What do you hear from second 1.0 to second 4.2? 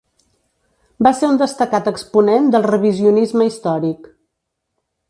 Va ser un destacat exponent del revisionisme històric.